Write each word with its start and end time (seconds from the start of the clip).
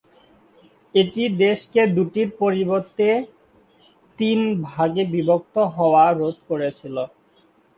এটি 0.95 1.23
দেশকে 1.41 1.81
দুটির 1.95 2.29
পরিবর্তে 2.41 3.07
তিন 4.19 4.39
ভাগে 4.67 5.03
বিভক্ত 5.13 5.55
হওয়া 5.75 6.03
রোধ 6.11 6.37
করেছিল। 6.49 6.95